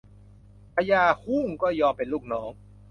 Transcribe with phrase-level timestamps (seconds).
[0.75, 2.51] พญาฮุ้งก็ยอมเป็นลูกน้อง